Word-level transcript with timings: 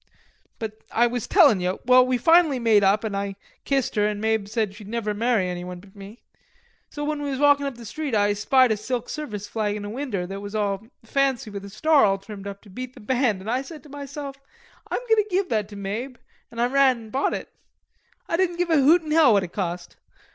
But 0.57 0.79
I 0.91 1.05
was 1.05 1.27
tellin' 1.27 1.59
ye.... 1.59 1.77
Well, 1.85 2.03
we 2.03 2.17
finally 2.17 2.57
made 2.57 2.83
up 2.83 3.05
an' 3.05 3.13
I 3.13 3.35
kissed 3.65 3.93
her 3.93 4.03
an' 4.07 4.19
Mabe 4.19 4.47
said 4.49 4.73
she'd 4.73 4.87
never 4.87 5.13
marry 5.13 5.47
any 5.47 5.63
one 5.63 5.79
but 5.79 5.95
me. 5.95 6.23
So 6.89 7.03
when 7.03 7.21
we 7.21 7.29
was 7.29 7.37
walkin" 7.37 7.67
up 7.67 7.75
the 7.75 7.85
street 7.85 8.15
I 8.15 8.33
spied 8.33 8.71
a 8.71 8.77
silk 8.77 9.09
service 9.09 9.47
flag 9.47 9.75
in 9.75 9.85
a 9.85 9.91
winder, 9.91 10.25
that 10.25 10.41
was 10.41 10.55
all 10.55 10.87
fancy 11.05 11.51
with 11.51 11.63
a 11.65 11.69
star 11.69 12.03
all 12.03 12.17
trimmed 12.17 12.47
up 12.47 12.63
to 12.63 12.69
beat 12.71 12.95
the 12.95 12.99
band, 12.99 13.41
an' 13.41 13.47
I 13.47 13.61
said 13.61 13.83
to 13.83 13.89
myself, 13.89 14.37
I'm 14.89 15.01
goin' 15.01 15.23
to 15.23 15.29
give 15.29 15.49
that 15.49 15.69
to 15.69 15.75
Mabe, 15.75 16.15
an' 16.49 16.57
I 16.57 16.65
ran 16.65 16.97
in 16.97 17.03
an' 17.03 17.09
bought 17.11 17.35
it. 17.35 17.53
I 18.27 18.37
didn't 18.37 18.57
give 18.57 18.71
a 18.71 18.77
hoot 18.77 19.03
in 19.03 19.11
hell 19.11 19.33
what 19.33 19.43
it 19.43 19.53
cost. 19.53 19.97